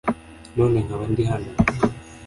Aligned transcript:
none 0.55 0.77
nkaba 0.85 1.05
ndi 1.11 1.23
hano 1.31 1.49